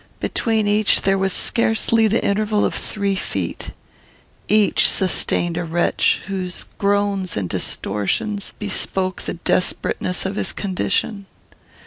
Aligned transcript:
Between 0.19 0.67
each, 0.67 1.03
there 1.03 1.15
was 1.19 1.31
scarcely 1.31 2.07
the 2.07 2.25
interval 2.25 2.65
of 2.65 2.73
three 2.73 3.13
feet. 3.13 3.69
Each 4.47 4.89
sustained 4.89 5.57
a 5.57 5.63
wretch, 5.63 6.21
whose 6.25 6.65
groans 6.79 7.37
and 7.37 7.47
distortions 7.47 8.53
bespoke 8.57 9.21
the 9.21 9.35
desperateness 9.35 10.25
of 10.25 10.37
his 10.37 10.53
condition. 10.53 11.27